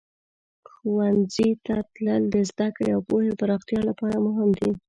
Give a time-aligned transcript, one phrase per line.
[0.71, 4.69] ښوونځي ته تلل د زده کړې او پوهې پراختیا لپاره مهم دی.